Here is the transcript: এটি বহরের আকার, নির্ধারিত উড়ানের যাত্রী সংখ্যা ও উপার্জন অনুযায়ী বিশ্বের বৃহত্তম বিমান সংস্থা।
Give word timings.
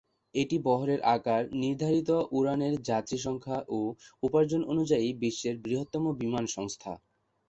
এটি 0.35 0.57
বহরের 0.65 0.99
আকার, 1.15 1.41
নির্ধারিত 1.61 2.09
উড়ানের 2.31 2.73
যাত্রী 2.89 3.17
সংখ্যা 3.19 3.57
ও 3.69 3.79
উপার্জন 4.23 4.61
অনুযায়ী 4.71 5.07
বিশ্বের 5.23 5.55
বৃহত্তম 5.63 6.03
বিমান 6.21 6.45
সংস্থা। 6.55 6.91